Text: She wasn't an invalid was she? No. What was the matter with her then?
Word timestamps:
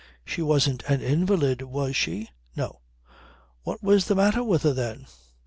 She 0.25 0.41
wasn't 0.41 0.81
an 0.89 0.99
invalid 0.99 1.61
was 1.61 1.95
she? 1.95 2.31
No. 2.55 2.81
What 3.61 3.83
was 3.83 4.05
the 4.05 4.15
matter 4.15 4.43
with 4.43 4.63
her 4.63 4.73
then? 4.73 5.05